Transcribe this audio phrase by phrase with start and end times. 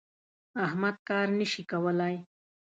[0.65, 2.15] احمد کار نه شي کولای.